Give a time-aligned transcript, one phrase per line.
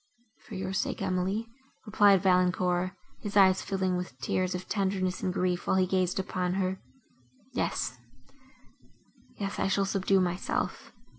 [0.47, 1.45] "For your sake, Emily,"
[1.85, 6.55] replied Valancourt, his eyes filling with tears of tenderness and grief, while he gazed upon
[6.55, 6.81] her.
[7.53, 10.91] "Yes—yes—I shall subdue myself.